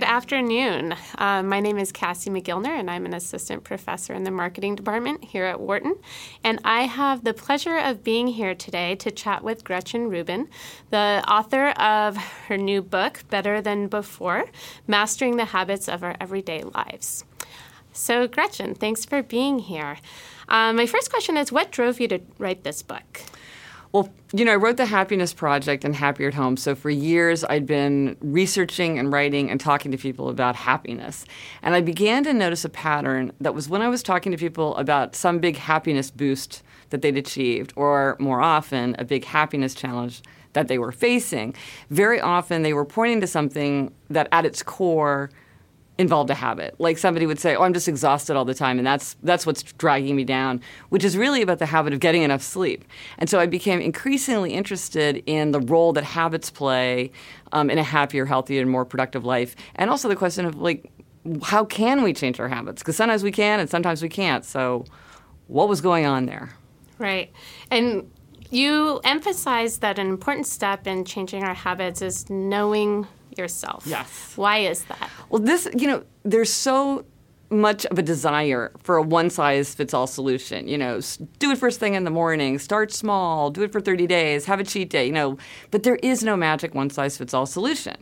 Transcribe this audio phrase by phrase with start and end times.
[0.00, 0.94] Good afternoon.
[1.18, 5.22] Uh, my name is Cassie Mogilner, and I'm an assistant professor in the marketing department
[5.22, 5.94] here at Wharton.
[6.42, 10.48] And I have the pleasure of being here today to chat with Gretchen Rubin,
[10.88, 14.46] the author of her new book, Better Than Before
[14.86, 17.26] Mastering the Habits of Our Everyday Lives.
[17.92, 19.98] So, Gretchen, thanks for being here.
[20.48, 23.20] Uh, my first question is What drove you to write this book?
[23.92, 26.56] Well, you know, I wrote the Happiness Project and Happier at Home.
[26.56, 31.24] So for years, I'd been researching and writing and talking to people about happiness.
[31.60, 34.76] And I began to notice a pattern that was when I was talking to people
[34.76, 40.22] about some big happiness boost that they'd achieved, or more often, a big happiness challenge
[40.52, 41.54] that they were facing,
[41.90, 45.30] very often they were pointing to something that at its core
[46.00, 46.74] involved a habit.
[46.78, 49.62] Like somebody would say, "Oh, I'm just exhausted all the time, and that's that's what's
[49.62, 52.84] dragging me down," which is really about the habit of getting enough sleep.
[53.18, 57.12] And so I became increasingly interested in the role that habits play
[57.52, 60.90] um, in a happier, healthier, and more productive life, and also the question of like,
[61.42, 62.80] how can we change our habits?
[62.82, 64.44] Because sometimes we can, and sometimes we can't.
[64.44, 64.86] So,
[65.48, 66.48] what was going on there?
[66.98, 67.30] Right,
[67.70, 68.10] and
[68.50, 73.06] you emphasize that an important step in changing our habits is knowing
[73.40, 73.84] yourself.
[73.86, 74.32] Yes.
[74.36, 75.10] Why is that?
[75.30, 77.04] Well, this, you know, there's so
[77.50, 80.68] much of a desire for a one size fits all solution.
[80.68, 81.00] You know,
[81.40, 84.60] do it first thing in the morning, start small, do it for 30 days, have
[84.60, 85.36] a cheat day, you know.
[85.72, 87.96] But there is no magic one size fits all solution.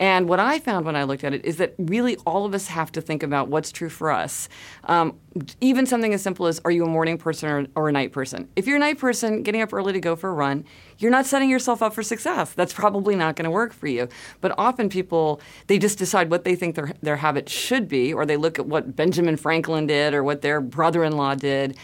[0.00, 2.66] And what I found when I looked at it is that really all of us
[2.68, 4.48] have to think about what's true for us.
[4.84, 5.18] Um,
[5.60, 8.48] even something as simple as are you a morning person or, or, a night person?
[8.56, 10.64] If you're a night person, getting up early to go for a run,
[10.98, 12.52] you're not setting yourself up for success.
[12.52, 14.08] That's probably not going to work for you.
[14.40, 18.26] But often people, they just decide what they think their, their habit should be, or
[18.26, 21.76] they look at what Benjamin Franklin did or what their brother in law did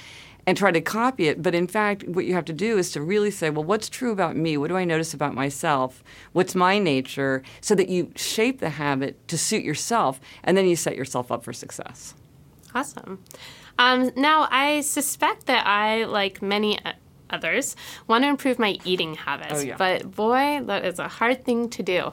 [0.46, 1.42] and try to copy it.
[1.42, 4.10] But in fact, what you have to do is to really say, well, what's true
[4.10, 4.56] about me?
[4.56, 6.02] What do I notice about myself?
[6.32, 7.42] What's my nature?
[7.60, 11.44] So that you shape the habit to suit yourself, and then you set yourself up
[11.44, 12.14] for success.
[12.74, 13.22] Awesome.
[13.78, 16.78] Um, now, I suspect that I, like many
[17.30, 17.76] others,
[18.06, 19.54] want to improve my eating habits.
[19.54, 19.76] Oh, yeah.
[19.76, 22.12] But boy, that is a hard thing to do.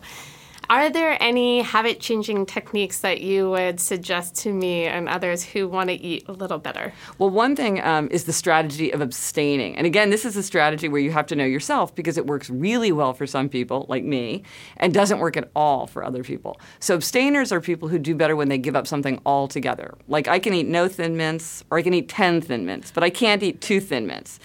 [0.70, 5.66] Are there any habit changing techniques that you would suggest to me and others who
[5.66, 6.92] want to eat a little better?
[7.18, 9.78] Well, one thing um, is the strategy of abstaining.
[9.78, 12.50] And again, this is a strategy where you have to know yourself because it works
[12.50, 14.44] really well for some people, like me,
[14.76, 16.60] and doesn't work at all for other people.
[16.82, 19.98] So, abstainers are people who do better when they give up something altogether.
[20.10, 23.06] Like, I can eat no thin mints, or I can eat 10 thin mints, but
[23.06, 24.38] I can't eat two thin mints.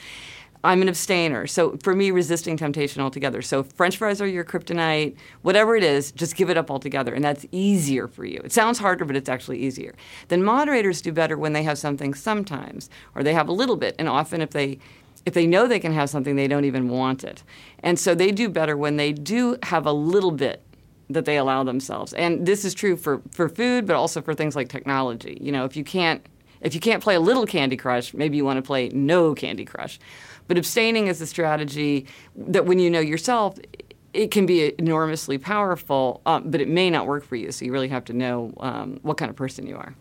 [0.64, 1.46] I'm an abstainer.
[1.46, 3.42] So for me, resisting temptation altogether.
[3.42, 5.16] So French fries are your kryptonite.
[5.42, 8.40] Whatever it is, just give it up altogether, and that's easier for you.
[8.44, 9.94] It sounds harder, but it's actually easier.
[10.28, 13.96] Then moderators do better when they have something sometimes, or they have a little bit,
[13.98, 14.78] and often if they
[15.24, 17.44] if they know they can have something, they don't even want it.
[17.80, 20.64] And so they do better when they do have a little bit
[21.10, 22.12] that they allow themselves.
[22.12, 25.38] And this is true for, for food, but also for things like technology.
[25.40, 26.26] You know, if you can't
[26.62, 29.64] if you can't play a little Candy Crush, maybe you want to play no Candy
[29.64, 29.98] Crush.
[30.48, 32.06] But abstaining is a strategy
[32.36, 33.58] that when you know yourself,
[34.12, 37.52] it can be enormously powerful, um, but it may not work for you.
[37.52, 39.94] So you really have to know um, what kind of person you are.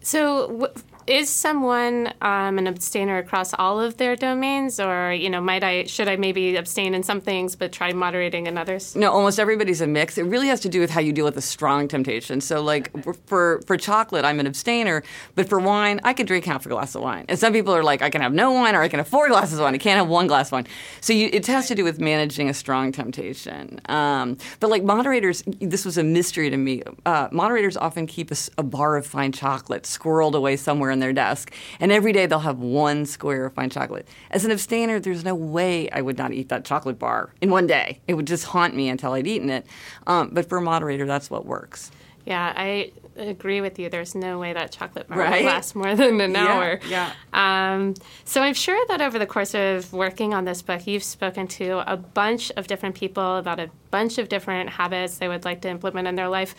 [0.00, 0.70] So,
[1.06, 5.84] is someone um, an abstainer across all of their domains, or you know, might I
[5.84, 8.94] should I maybe abstain in some things but try moderating in others?
[8.94, 10.18] No, almost everybody's a mix.
[10.18, 12.40] It really has to do with how you deal with a strong temptation.
[12.40, 12.90] So, like
[13.26, 15.02] for for chocolate, I'm an abstainer,
[15.34, 17.24] but for wine, I could drink half a glass of wine.
[17.28, 19.28] And some people are like, I can have no wine, or I can have four
[19.28, 19.74] glasses of wine.
[19.74, 20.66] I can't have one glass of wine.
[21.00, 23.80] So you, it has to do with managing a strong temptation.
[23.86, 26.82] Um, but like moderators, this was a mystery to me.
[27.04, 31.12] Uh, moderators often keep a, a bar of fine chocolate squirreled away somewhere in their
[31.12, 31.52] desk.
[31.80, 34.06] And every day they'll have one square of fine chocolate.
[34.30, 37.66] As an abstainer, there's no way I would not eat that chocolate bar in one
[37.66, 38.00] day.
[38.06, 39.66] It would just haunt me until I'd eaten it.
[40.06, 41.90] Um, but for a moderator, that's what works.
[42.24, 43.88] Yeah, I agree with you.
[43.88, 45.42] There's no way that chocolate bar right?
[45.42, 46.80] will last more than an yeah, hour.
[46.88, 47.12] Yeah.
[47.32, 47.94] Um,
[48.24, 51.90] so I'm sure that over the course of working on this book, you've spoken to
[51.92, 55.68] a bunch of different people about a bunch of different habits they would like to
[55.68, 56.54] implement in their life.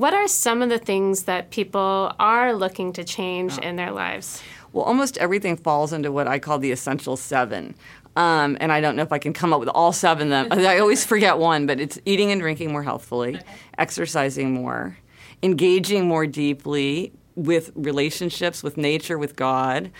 [0.00, 3.62] What are some of the things that people are looking to change oh.
[3.62, 4.42] in their lives?
[4.72, 7.74] Well, almost everything falls into what I call the essential seven.
[8.16, 10.58] Um, and I don't know if I can come up with all seven of them.
[10.58, 13.44] I always forget one, but it's eating and drinking more healthfully, okay.
[13.76, 14.96] exercising more,
[15.42, 19.90] engaging more deeply with relationships, with nature, with God,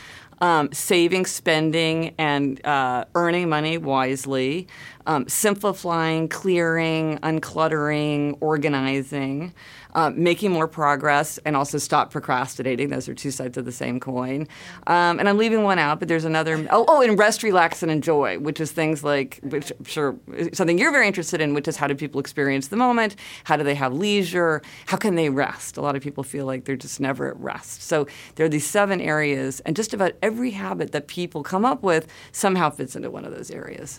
[0.41, 4.67] um, saving, spending, and uh, earning money wisely,
[5.11, 9.53] um, simplifying, clearing, uncluttering, organizing
[9.95, 12.91] uh, making more progress and also stop procrastinating.
[12.91, 14.47] Those are two sides of the same coin.
[14.87, 16.67] Um, and I'm leaving one out, but there's another.
[16.71, 20.17] Oh, oh, and rest, relax, and enjoy, which is things like, which I'm sure
[20.53, 23.17] something you're very interested in, which is how do people experience the moment?
[23.45, 24.63] How do they have leisure?
[24.87, 25.77] How can they rest?
[25.77, 27.83] A lot of people feel like they're just never at rest.
[27.83, 28.07] So
[28.37, 32.07] there are these seven areas, and just about every habit that people come up with
[32.33, 33.99] somehow fits into one of those areas.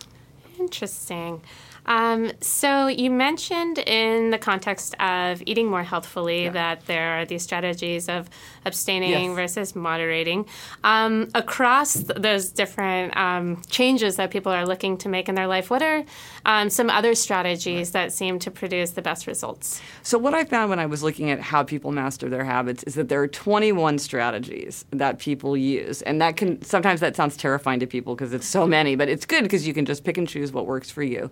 [0.62, 1.42] Interesting.
[1.86, 6.52] Um, so you mentioned in the context of eating more healthfully yeah.
[6.52, 8.30] that there are these strategies of
[8.66, 9.36] abstaining yes.
[9.36, 10.46] versus moderating.
[10.84, 15.48] Um, across th- those different um, changes that people are looking to make in their
[15.48, 16.04] life, what are
[16.46, 17.94] um, some other strategies right.
[17.94, 19.82] that seem to produce the best results?
[20.04, 22.94] So what I found when I was looking at how people master their habits is
[22.96, 27.80] that there are 21 strategies that people use, and that can sometimes that sounds terrifying
[27.80, 30.28] to people because it's so many, but it's good because you can just pick and
[30.28, 31.30] choose what works for you.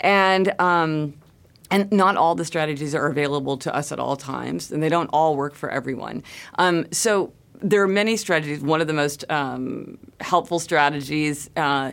[0.00, 1.14] And um,
[1.70, 5.08] and not all the strategies are available to us at all times, and they don't
[5.12, 6.22] all work for everyone.
[6.58, 8.60] Um, so there are many strategies.
[8.60, 11.92] One of the most um, helpful strategies uh,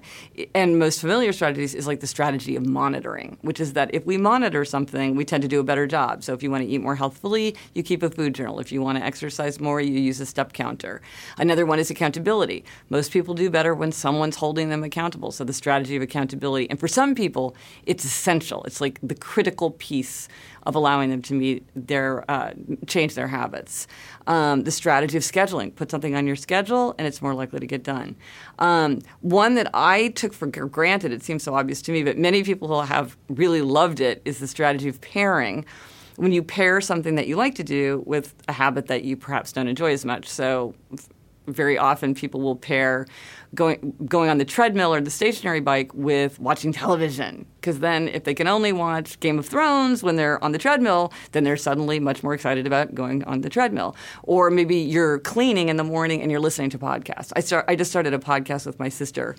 [0.53, 4.17] and most familiar strategies is like the strategy of monitoring, which is that if we
[4.17, 6.23] monitor something, we tend to do a better job.
[6.23, 8.59] So if you want to eat more healthfully, you keep a food journal.
[8.59, 11.01] If you want to exercise more, you use a step counter.
[11.37, 12.63] Another one is accountability.
[12.89, 15.31] Most people do better when someone's holding them accountable.
[15.31, 16.69] So the strategy of accountability.
[16.69, 18.63] And for some people, it's essential.
[18.65, 20.27] It's like the critical piece
[20.65, 22.51] of allowing them to meet their uh,
[22.87, 23.87] change their habits.
[24.27, 27.67] Um, the strategy of scheduling: put something on your schedule, and it's more likely to
[27.67, 28.15] get done.
[28.59, 32.43] Um, one that I took for granted, it seems so obvious to me, but many
[32.43, 35.65] people have really loved it, is the strategy of pairing
[36.17, 39.51] when you pair something that you like to do with a habit that you perhaps
[39.51, 40.27] don't enjoy as much.
[40.27, 40.73] So,
[41.47, 43.05] very often people will pair
[43.53, 48.25] going going on the treadmill or the stationary bike with watching television because then if
[48.25, 51.99] they can only watch Game of Thrones when they're on the treadmill, then they're suddenly
[51.99, 53.95] much more excited about going on the treadmill.
[54.21, 57.33] Or maybe you're cleaning in the morning and you're listening to podcasts.
[57.35, 59.35] I start I just started a podcast with my sister,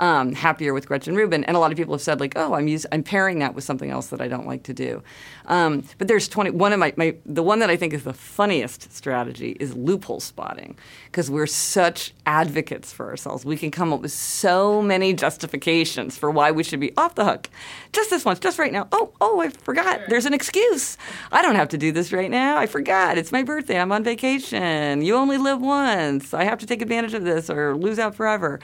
[0.00, 2.66] um, Happier with Gretchen Rubin, and a lot of people have said like, oh, I'm
[2.66, 5.00] use, I'm pairing that with something else that I don't like to do.
[5.46, 6.50] Um, but there's 20.
[6.50, 10.18] One of my, my the one that I think is the funniest strategy is loophole
[10.18, 10.76] spotting
[11.06, 13.44] because we're such advocates for ourselves.
[13.44, 17.24] We can come up with so many justifications for why we should be off the
[17.24, 17.50] hook.
[17.92, 18.88] Just this once, just right now.
[18.92, 20.00] Oh, oh, I forgot.
[20.08, 20.96] There's an excuse.
[21.32, 22.58] I don't have to do this right now.
[22.58, 23.18] I forgot.
[23.18, 23.80] It's my birthday.
[23.80, 25.02] I'm on vacation.
[25.02, 26.34] You only live once.
[26.34, 28.60] I have to take advantage of this or lose out forever.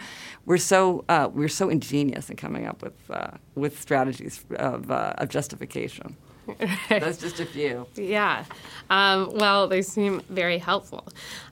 [0.47, 5.15] We're so uh, we're so ingenious in coming up with uh, with strategies of, uh,
[5.19, 6.17] of justification.
[6.89, 7.87] That's just a few.
[7.95, 8.45] Yeah.
[8.91, 11.07] Um, well, they seem very helpful.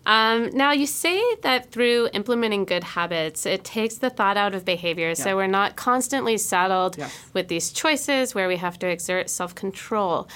[0.07, 4.65] Um, now, you say that through implementing good habits, it takes the thought out of
[4.65, 5.09] behavior.
[5.09, 5.15] Yeah.
[5.15, 7.31] So we're not constantly saddled yes.
[7.33, 10.29] with these choices where we have to exert self control.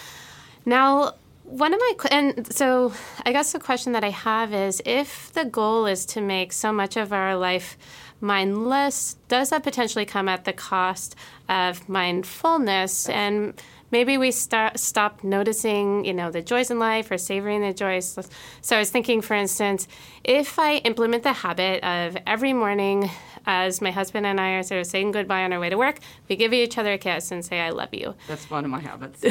[0.65, 1.15] Now,
[1.45, 2.93] one of my and so
[3.25, 6.73] I guess the question that I have is if the goal is to make so
[6.73, 7.79] much of our life
[8.21, 11.15] mindless, does that potentially come at the cost
[11.49, 13.55] of mindfulness and
[13.91, 18.19] maybe we start stop noticing, you know, the joys in life or savoring the joys.
[18.61, 19.89] So I was thinking, for instance,
[20.25, 23.11] if I implement the habit of every morning,
[23.47, 26.01] as my husband and I are sort of saying goodbye on our way to work,
[26.29, 28.81] we give each other a kiss and say, "I love you." That's one of my
[28.81, 29.25] habits.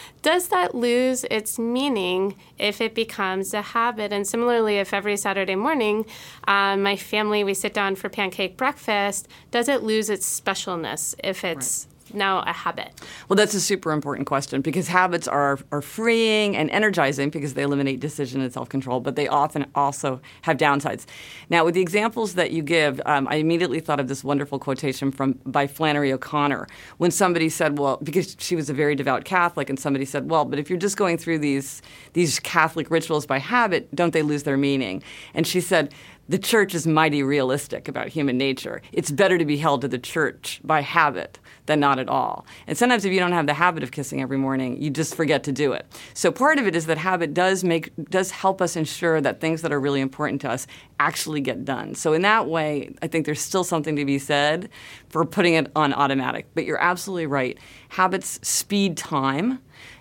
[0.22, 4.12] Does that lose its meaning if it becomes a habit?
[4.12, 6.06] And similarly, if every Saturday morning,
[6.48, 11.44] um, my family we sit down for pancake breakfast, does it lose its specialness if
[11.44, 12.92] it's now a habit?
[13.28, 17.62] Well, that's a super important question because habits are, are freeing and energizing because they
[17.62, 21.06] eliminate decision and self control, but they often also have downsides.
[21.48, 25.10] Now, with the examples that you give, um, I immediately thought of this wonderful quotation
[25.10, 26.66] from by Flannery O'Connor
[26.98, 30.44] when somebody said, "Well," because she was a very devout Catholic, and somebody said, "Well,
[30.44, 34.44] but if you're just going through these these Catholic rituals by habit, don't they lose
[34.44, 35.02] their meaning?"
[35.34, 35.94] And she said,
[36.30, 38.82] the church is mighty realistic about human nature.
[38.92, 42.46] It's better to be held to the church by habit than not at all.
[42.66, 45.42] And sometimes if you don't have the habit of kissing every morning, you just forget
[45.44, 45.86] to do it.
[46.14, 49.62] So part of it is that habit does make does help us ensure that things
[49.62, 50.66] that are really important to us
[51.00, 51.94] actually get done.
[51.94, 54.68] So in that way, I think there's still something to be said
[55.08, 56.48] for putting it on automatic.
[56.54, 57.58] But you're absolutely right.
[57.88, 59.60] Habits speed time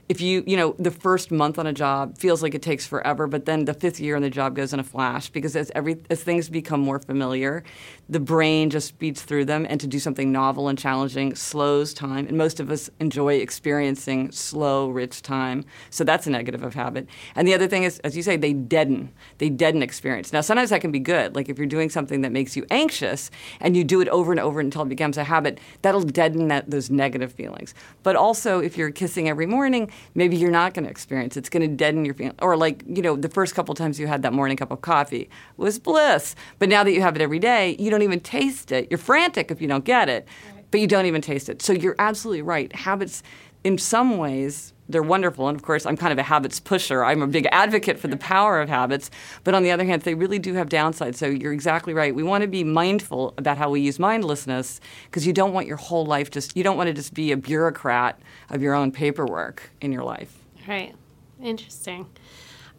[0.10, 3.28] if you you know the first month on a job feels like it takes forever
[3.28, 6.02] but then the fifth year on the job goes in a flash because as every
[6.10, 7.64] as things become more familiar
[8.10, 12.28] the brain just speeds through them, and to do something novel and challenging slows time.
[12.28, 15.64] And most of us enjoy experiencing slow, rich time.
[15.92, 17.08] So that's a negative of habit.
[17.36, 19.14] And the other thing is, as you say, they deaden.
[19.38, 20.34] They deaden experience.
[20.34, 21.36] Now, sometimes that can be good.
[21.36, 24.40] Like if you're doing something that makes you anxious and you do it over and
[24.40, 27.74] over until it becomes a habit, that'll deaden that, those negative feelings.
[28.04, 31.38] But also, if you're kissing every morning, maybe you're not going to experience.
[31.38, 32.36] It's going to deaden your feeling.
[32.42, 35.30] Or like you know, the first couple times you had that morning cup of coffee
[35.58, 36.36] was bliss.
[36.58, 38.88] But now that you have it every day, you don't even taste it.
[38.90, 40.28] You're frantic if you don't get it,
[40.72, 41.62] but you don't even taste it.
[41.62, 42.74] So you're absolutely right.
[42.76, 43.24] Habits,
[43.64, 45.48] in some ways, they're wonderful.
[45.48, 47.06] And of course, I'm kind of a habits pusher.
[47.06, 49.10] I'm a big advocate for the power of habits.
[49.44, 51.16] But on the other hand, they really do have downsides.
[51.16, 52.14] So you're exactly right.
[52.14, 55.78] We want to be mindful about how we use mindlessness because you don't want your
[55.78, 58.20] whole life just, you don't want to just be a bureaucrat
[58.50, 60.44] of your own paperwork in your life.
[60.68, 60.96] Right.
[61.42, 62.08] Interesting.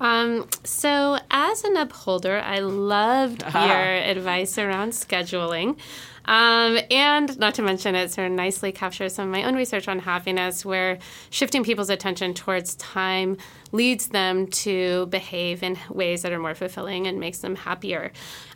[0.00, 5.76] Um, so, as an upholder, I loved your advice around scheduling.
[6.24, 9.88] Um, and not to mention, it sort of nicely captures some of my own research
[9.88, 10.98] on happiness, where
[11.30, 13.36] shifting people's attention towards time
[13.72, 18.12] leads them to behave in ways that are more fulfilling and makes them happier.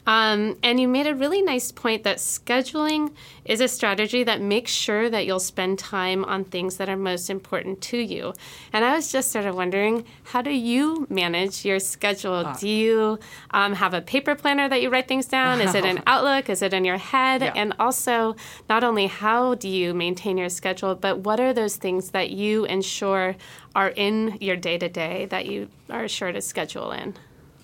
[0.06, 4.70] Um, and you made a really nice point that scheduling is a strategy that makes
[4.70, 8.34] sure that you'll spend time on things that are most important to you.
[8.72, 12.34] And I was just sort of wondering, how do you manage your schedule?
[12.34, 13.18] Uh, do you
[13.52, 15.60] um, have a paper planner that you write things down?
[15.62, 16.50] Is it an Outlook?
[16.50, 17.40] Is it in your head?
[17.40, 17.53] Yeah.
[17.54, 18.36] And also,
[18.68, 22.64] not only how do you maintain your schedule, but what are those things that you
[22.64, 23.36] ensure
[23.74, 27.14] are in your day to day that you are sure to schedule in?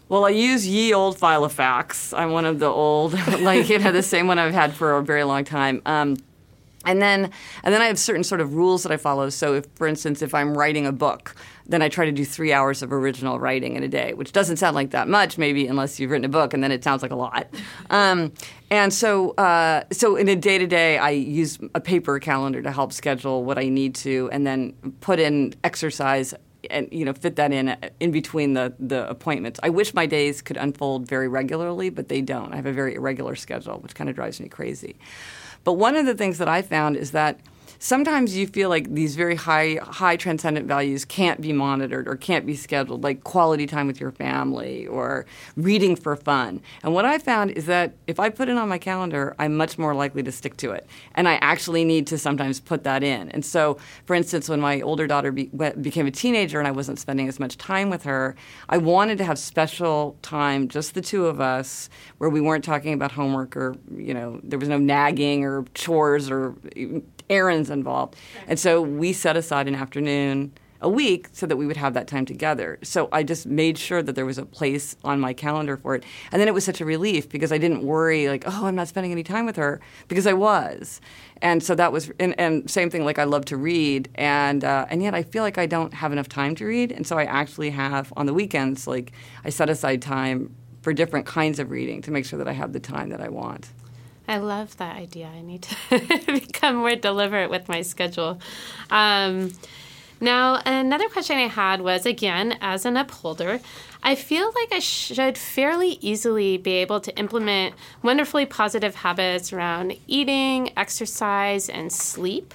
[0.09, 2.17] Well, I use ye old Filofax.
[2.19, 5.03] I'm one of the old, like you know, the same one I've had for a
[5.03, 5.83] very long time.
[5.87, 6.17] Um,
[6.85, 7.31] and then,
[7.63, 9.29] and then I have certain sort of rules that I follow.
[9.29, 11.37] So, if, for instance, if I'm writing a book,
[11.71, 14.57] then I try to do three hours of original writing in a day, which doesn't
[14.57, 17.13] sound like that much, maybe unless you've written a book, and then it sounds like
[17.13, 17.47] a lot.
[17.91, 18.33] Um,
[18.71, 22.71] and so, uh, so in a day to day, I use a paper calendar to
[22.71, 26.33] help schedule what I need to, and then put in exercise
[26.71, 29.59] and you know fit that in in between the the appointments.
[29.63, 32.53] I wish my days could unfold very regularly, but they don't.
[32.53, 34.97] I have a very irregular schedule, which kind of drives me crazy.
[35.65, 37.41] But one of the things that I found is that
[37.81, 42.45] sometimes you feel like these very high high transcendent values can't be monitored or can't
[42.45, 45.25] be scheduled like quality time with your family or
[45.57, 46.61] reading for fun.
[46.83, 49.79] And what i found is that if i put it on my calendar i'm much
[49.79, 50.87] more likely to stick to it.
[51.15, 53.31] And i actually need to sometimes put that in.
[53.31, 55.47] And so for instance when my older daughter be,
[55.81, 58.37] became a teenager and i wasn't spending as much time with her
[58.69, 62.93] i wanted to have special time just the two of us where we weren't talking
[62.93, 66.55] about homework or you know there was no nagging or chores or
[67.31, 68.17] errands involved.
[68.47, 72.07] And so we set aside an afternoon a week so that we would have that
[72.07, 72.79] time together.
[72.83, 76.05] So I just made sure that there was a place on my calendar for it.
[76.33, 78.89] And then it was such a relief because I didn't worry like, oh, I'm not
[78.89, 81.01] spending any time with her because I was.
[81.43, 84.87] And so that was, and, and same thing, like I love to read, and uh,
[84.91, 87.25] and yet I feel like I don't have enough time to read, and so I
[87.25, 92.03] actually have on the weekends, like I set aside time for different kinds of reading
[92.03, 93.71] to make sure that I have the time that I want.
[94.31, 95.27] I love that idea.
[95.27, 98.39] I need to become more deliberate with my schedule.
[98.89, 99.51] Um,
[100.21, 103.59] now, another question I had was again, as an upholder,
[104.05, 109.97] I feel like I should fairly easily be able to implement wonderfully positive habits around
[110.07, 112.55] eating, exercise, and sleep.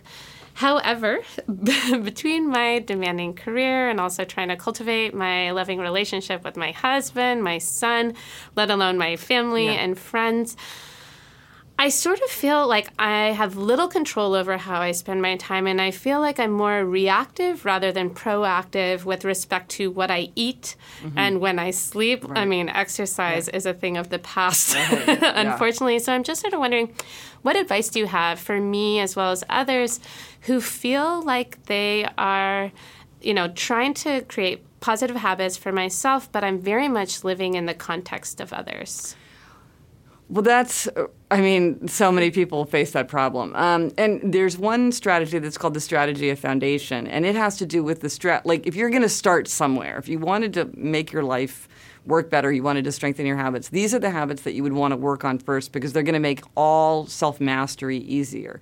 [0.53, 1.19] However,
[2.03, 7.43] between my demanding career and also trying to cultivate my loving relationship with my husband,
[7.43, 8.13] my son,
[8.55, 9.73] let alone my family yeah.
[9.73, 10.55] and friends,
[11.77, 15.67] I sort of feel like I have little control over how I spend my time,
[15.67, 20.29] and I feel like I'm more reactive rather than proactive with respect to what I
[20.35, 21.17] eat mm-hmm.
[21.17, 22.23] and when I sleep.
[22.23, 22.39] Right.
[22.39, 23.57] I mean, exercise yeah.
[23.57, 25.19] is a thing of the past, right.
[25.21, 25.95] unfortunately.
[25.95, 25.99] Yeah.
[25.99, 26.93] So I'm just sort of wondering
[27.41, 29.99] what advice do you have for me as well as others
[30.41, 32.71] who feel like they are,
[33.21, 37.65] you know, trying to create positive habits for myself, but I'm very much living in
[37.65, 39.15] the context of others?
[40.27, 40.87] Well, that's,
[41.29, 43.55] I mean, so many people face that problem.
[43.55, 47.65] Um, and there's one strategy that's called the strategy of foundation, and it has to
[47.65, 48.41] do with the strat.
[48.43, 51.69] Like, if you're going to start somewhere, if you wanted to make your life
[52.07, 54.73] work better, you wanted to strengthen your habits, these are the habits that you would
[54.73, 58.59] want to work on first because they're going to make all self mastery easier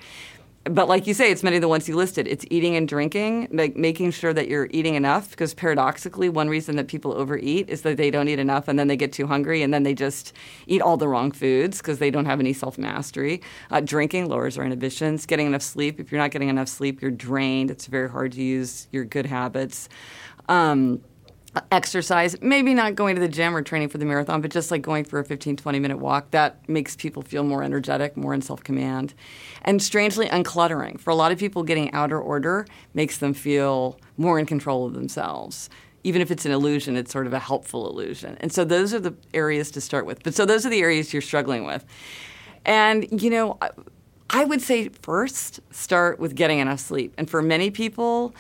[0.66, 2.26] but like you say, it's many of the ones you listed.
[2.26, 5.32] It's eating and drinking, like making sure that you're eating enough.
[5.32, 8.88] Because paradoxically, one reason that people overeat is that they don't eat enough, and then
[8.88, 10.32] they get too hungry, and then they just
[10.66, 13.42] eat all the wrong foods because they don't have any self mastery.
[13.72, 15.26] Uh, drinking lowers our inhibitions.
[15.26, 16.00] Getting enough sleep.
[16.00, 17.70] If you're not getting enough sleep, you're drained.
[17.70, 19.90] It's very hard to use your good habits.
[20.48, 21.02] Um,
[21.72, 24.82] exercise, maybe not going to the gym or training for the marathon, but just like
[24.82, 28.42] going for a 15, 20 minute walk, that makes people feel more energetic, more in
[28.42, 29.14] self command.
[29.62, 31.00] And strangely, uncluttering.
[31.00, 34.94] For a lot of people, getting outer order makes them feel more in control of
[34.94, 35.70] themselves.
[36.04, 38.38] Even if it's an illusion, it's sort of a helpful illusion.
[38.42, 40.24] And so those are the areas to start with.
[40.24, 41.86] But so those are the areas you're struggling with.
[42.66, 43.58] And, you know,
[44.30, 47.14] I would say first start with getting enough sleep.
[47.18, 48.34] And for many people,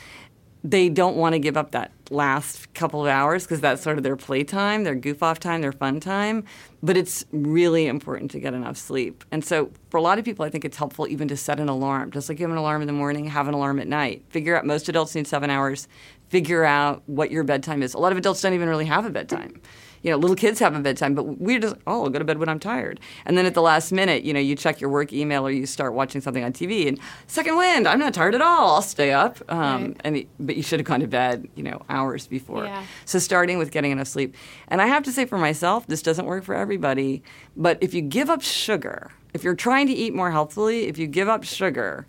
[0.63, 4.03] they don't want to give up that last couple of hours because that's sort of
[4.03, 6.45] their playtime, their goof off time, their fun time.
[6.81, 9.25] But it's really important to get enough sleep.
[9.31, 11.67] And so for a lot of people, I think it's helpful even to set an
[11.67, 12.11] alarm.
[12.11, 14.23] Just like you have an alarm in the morning, have an alarm at night.
[14.29, 15.87] Figure out most adults need seven hours.
[16.29, 17.93] Figure out what your bedtime is.
[17.93, 19.61] A lot of adults don't even really have a bedtime
[20.03, 22.37] you know, little kids have a bedtime, but we're just, oh, I'll go to bed
[22.37, 22.99] when I'm tired.
[23.25, 25.65] And then at the last minute, you know, you check your work email or you
[25.65, 28.75] start watching something on TV and second wind, I'm not tired at all.
[28.75, 29.39] I'll stay up.
[29.49, 30.01] Um, right.
[30.03, 32.65] and but you should have gone to bed, you know, hours before.
[32.65, 32.83] Yeah.
[33.05, 34.35] So starting with getting enough sleep.
[34.67, 37.23] And I have to say for myself, this doesn't work for everybody,
[37.55, 41.07] but if you give up sugar, if you're trying to eat more healthfully, if you
[41.07, 42.07] give up sugar,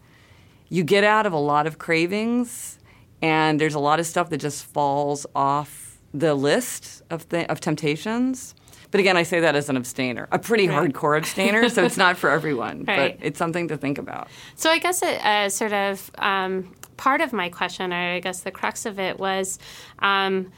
[0.69, 2.81] you get out of a lot of cravings
[3.23, 5.84] and there's a lot of stuff that just falls off
[6.15, 8.55] the list of th- of temptations.
[8.91, 10.93] But again, I say that as an abstainer, a pretty right.
[10.93, 13.19] hardcore abstainer, so it's not for everyone, right.
[13.19, 14.29] but it's something to think about.
[14.55, 18.41] So I guess it uh, sort of um, part of my question, or I guess
[18.41, 19.59] the crux of it was.
[19.99, 20.53] Um,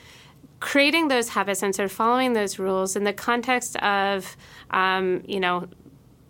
[0.58, 4.38] creating those habits and sort of following those rules in the context of,
[4.70, 5.68] um, you know,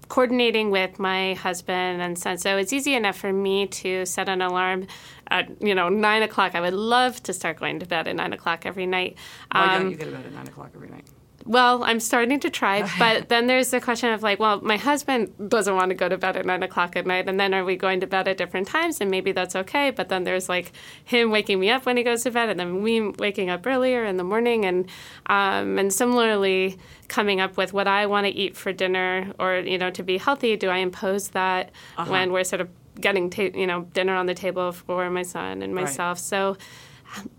[0.08, 2.38] coordinating with my husband and son.
[2.38, 4.86] So it's easy enough for me to set an alarm
[5.30, 6.54] at you know nine o'clock.
[6.54, 9.16] I would love to start going to bed at nine o'clock every night.
[9.52, 11.06] Why um, don't you get to bed at nine o'clock every night?
[11.46, 15.32] Well, I'm starting to try, but then there's the question of like, well, my husband
[15.48, 17.76] doesn't want to go to bed at nine o'clock at night, and then are we
[17.76, 19.00] going to bed at different times?
[19.00, 20.72] And maybe that's okay, but then there's like
[21.04, 24.04] him waking me up when he goes to bed, and then me waking up earlier
[24.04, 24.88] in the morning, and
[25.26, 26.78] um, and similarly
[27.08, 30.18] coming up with what I want to eat for dinner, or you know, to be
[30.18, 30.56] healthy.
[30.56, 32.10] Do I impose that uh-huh.
[32.10, 32.68] when we're sort of
[33.00, 36.18] getting ta- you know dinner on the table for my son and myself?
[36.18, 36.24] Right.
[36.24, 36.56] So,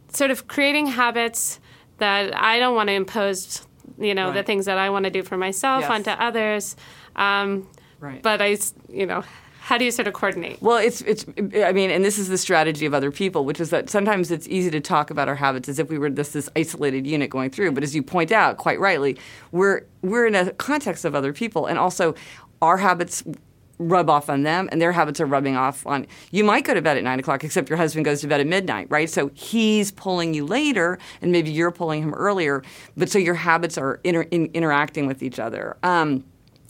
[0.09, 1.59] sort of creating habits
[1.97, 4.35] that I don't want to impose you know, right.
[4.35, 5.89] the things that I want to do for myself yes.
[5.89, 6.75] onto others.
[7.15, 7.67] Um,
[7.99, 8.21] right.
[8.21, 8.57] But I,
[8.89, 9.23] you know,
[9.59, 10.61] how do you sort of coordinate?
[10.61, 11.25] Well, it's it's.
[11.37, 14.47] I mean, and this is the strategy of other people, which is that sometimes it's
[14.47, 17.49] easy to talk about our habits as if we were this this isolated unit going
[17.49, 17.71] through.
[17.71, 19.17] But as you point out, quite rightly,
[19.51, 22.15] we're we're in a context of other people, and also
[22.61, 23.23] our habits
[23.79, 26.81] rub off on them and their habits are rubbing off on you might go to
[26.81, 29.09] bed at nine o'clock except your husband goes to bed at midnight right?
[29.09, 32.63] So he's pulling you later and maybe you're pulling him earlier
[32.95, 35.77] but so your habits are inter- in, interacting with each other.
[35.83, 36.23] Um,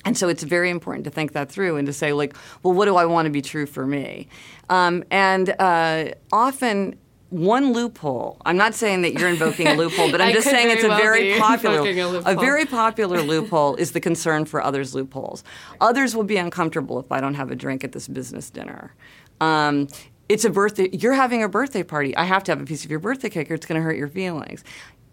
[0.05, 2.85] and so it's very important to think that through and to say like well what
[2.85, 4.27] do i want to be true for me?
[4.69, 6.97] Um, and uh, often
[7.29, 8.37] one loophole.
[8.45, 10.97] I'm not saying that you're invoking a loophole, but I'm just saying it's a well
[10.97, 15.43] very popular a, a, very popular loophole is the concern for others' loopholes.
[15.81, 18.93] Others will be uncomfortable if I don't have a drink at this business dinner.
[19.41, 19.87] Um,
[20.29, 20.89] it's a birthday.
[20.91, 22.15] You're having a birthday party.
[22.15, 23.97] I have to have a piece of your birthday cake, or it's going to hurt
[23.97, 24.63] your feelings.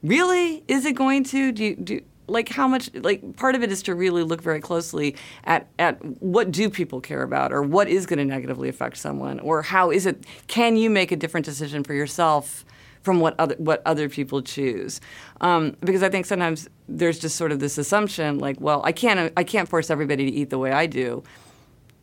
[0.02, 0.62] Really?
[0.68, 1.52] Is it going to?
[1.52, 4.60] Do you, do like how much like part of it is to really look very
[4.60, 8.96] closely at at what do people care about or what is going to negatively affect
[8.96, 12.64] someone or how is it can you make a different decision for yourself
[13.02, 15.00] from what other what other people choose?
[15.42, 19.32] Um, because I think sometimes there's just sort of this assumption like well I can't
[19.36, 21.22] I can't force everybody to eat the way I do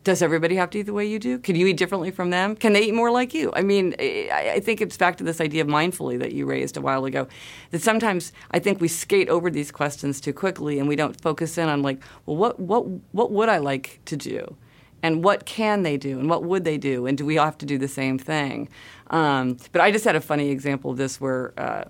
[0.04, 1.38] does everybody have to eat the way you do?
[1.38, 2.56] Can you eat differently from them?
[2.56, 3.52] Can they eat more like you?
[3.56, 6.82] I mean, I, think it's back to this idea of mindfully that you raised a
[6.82, 7.28] while ago.
[7.70, 11.58] That sometimes I think we skate over these questions too quickly and we don't focus
[11.58, 14.56] in on like, well, what what what would I like to do,
[15.04, 17.58] and what can they do, and what would they do, and do we all have
[17.60, 18.70] to do the same thing?
[19.12, 21.54] Um, but I just had a funny example of this where.
[21.60, 21.86] Uh,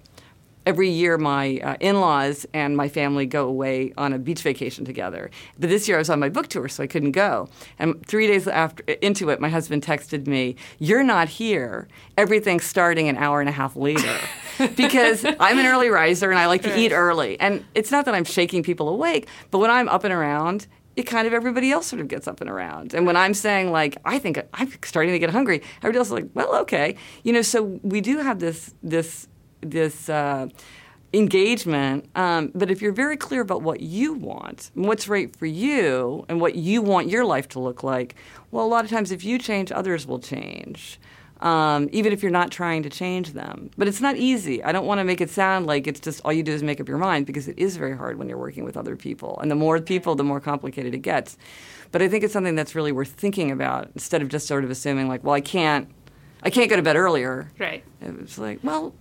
[0.65, 5.29] every year my uh, in-laws and my family go away on a beach vacation together.
[5.59, 7.49] But this year I was on my book tour, so I couldn't go.
[7.79, 11.87] And three days after into it, my husband texted me, "You're not here.
[12.17, 14.17] Everything's starting an hour and a half later."
[14.75, 17.39] because I'm an early riser and I like to eat early.
[17.39, 21.03] And it's not that I'm shaking people awake, but when I'm up and around, it
[21.03, 22.93] kind of everybody else sort of gets up and around.
[22.93, 26.13] And when I'm saying like I think I'm starting to get hungry, everybody else is
[26.13, 27.41] like, well, okay, you know.
[27.41, 29.27] So we do have this this
[29.61, 30.47] this uh,
[31.13, 32.09] engagement.
[32.15, 36.25] Um, but if you're very clear about what you want, and what's right for you,
[36.29, 38.15] and what you want your life to look like,
[38.51, 40.99] well, a lot of times if you change, others will change.
[41.41, 43.71] Um, even if you're not trying to change them.
[43.75, 44.63] But it's not easy.
[44.63, 46.79] I don't want to make it sound like it's just all you do is make
[46.79, 49.39] up your mind because it is very hard when you're working with other people.
[49.41, 51.39] And the more people, the more complicated it gets.
[51.91, 54.69] But I think it's something that's really worth thinking about instead of just sort of
[54.69, 55.89] assuming like, well, I can't,
[56.43, 57.51] I can't go to bed earlier.
[57.57, 57.83] Right.
[58.01, 58.93] It's like, well,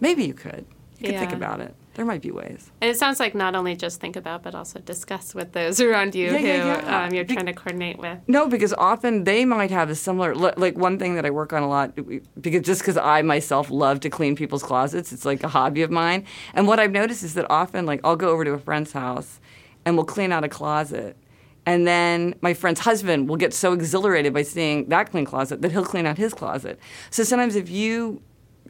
[0.00, 0.66] Maybe you could.
[0.98, 1.74] You can think about it.
[1.94, 2.70] There might be ways.
[2.82, 6.14] And it sounds like not only just think about, but also discuss with those around
[6.14, 7.04] you Yeah, who yeah, yeah.
[7.04, 8.18] Um, you're trying to coordinate with.
[8.26, 11.62] No, because often they might have a similar, like one thing that I work on
[11.62, 11.98] a lot,
[12.38, 15.90] because just because I myself love to clean people's closets, it's like a hobby of
[15.90, 16.26] mine.
[16.52, 19.40] And what I've noticed is that often, like, I'll go over to a friend's house
[19.86, 21.16] and we'll clean out a closet.
[21.64, 25.72] And then my friend's husband will get so exhilarated by seeing that clean closet that
[25.72, 26.78] he'll clean out his closet.
[27.10, 28.20] So sometimes if you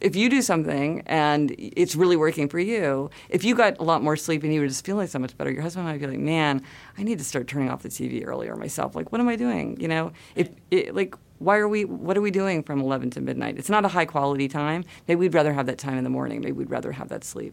[0.00, 4.02] if you do something and it's really working for you, if you got a lot
[4.02, 6.18] more sleep and you were just feeling so much better, your husband might be like,
[6.18, 6.62] "Man,
[6.98, 8.94] I need to start turning off the TV earlier myself.
[8.94, 9.80] Like, what am I doing?
[9.80, 11.84] You know, if it, like." Why are we?
[11.84, 13.58] What are we doing from 11 to midnight?
[13.58, 14.84] It's not a high quality time.
[15.06, 16.40] Maybe we'd rather have that time in the morning.
[16.40, 17.52] Maybe we'd rather have that sleep.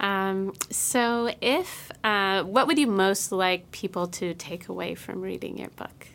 [0.00, 5.58] Um, so, if uh, what would you most like people to take away from reading
[5.58, 6.08] your book?